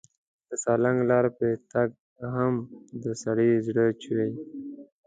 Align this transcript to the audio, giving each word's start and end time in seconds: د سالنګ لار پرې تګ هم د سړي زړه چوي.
د 0.49 0.51
سالنګ 0.63 0.99
لار 1.09 1.25
پرې 1.37 1.51
تګ 1.71 1.89
هم 2.35 2.53
د 3.03 3.05
سړي 3.23 3.49
زړه 3.67 3.85
چوي. 4.03 4.31